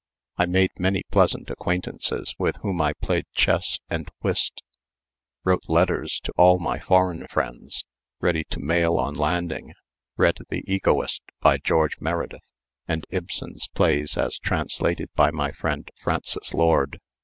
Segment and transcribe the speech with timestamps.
[0.35, 4.63] I made many pleasant acquaintances with whom I played chess and whist;
[5.43, 7.85] wrote letters to all my foreign friends,
[8.19, 9.73] ready to mail on landing;
[10.17, 12.41] read the "Egotist," by George Meredith,
[12.87, 16.99] and Ibsen's plays as translated by my friend Frances Lord.